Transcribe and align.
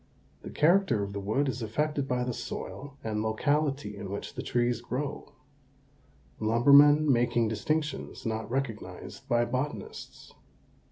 The 0.41 0.49
character 0.49 1.03
of 1.03 1.13
the 1.13 1.19
wood 1.19 1.47
is 1.47 1.61
affected 1.61 2.07
by 2.07 2.23
the 2.23 2.33
soil 2.33 2.97
and 3.03 3.21
locality 3.21 3.95
in 3.95 4.09
which 4.09 4.33
the 4.33 4.41
trees 4.41 4.81
grow, 4.81 5.31
lumbermen 6.39 7.07
making 7.13 7.49
distinctions 7.49 8.25
not 8.25 8.49
recognized 8.49 9.27
by 9.29 9.45
botanists. 9.45 10.33